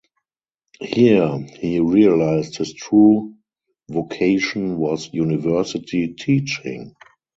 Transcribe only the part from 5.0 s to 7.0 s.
university teaching.